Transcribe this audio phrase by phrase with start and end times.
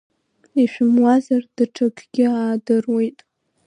[0.61, 3.19] Ишәымуазар даҽакгьы аадыруеит.